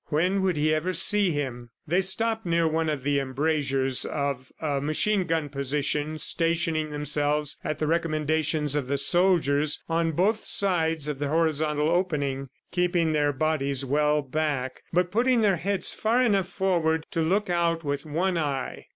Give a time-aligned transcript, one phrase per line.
[0.07, 1.69] When would he ever see him?
[1.85, 7.77] They stopped near one of the embrasures of a machine gun position stationing themselves at
[7.77, 13.85] the recommendations of the soldiers, on both sides of the horizontal opening, keeping their bodies
[13.85, 18.87] well back, but putting their heads far enough forward to look out with one eye.